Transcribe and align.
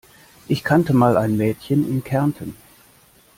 Ich 0.47 0.63
kannte 0.63 0.95
mal 0.95 1.15
ein 1.15 1.37
Mädchen 1.37 1.87
in 1.87 2.03
Kärnten. 2.03 2.55